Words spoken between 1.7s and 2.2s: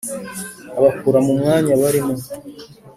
barimo.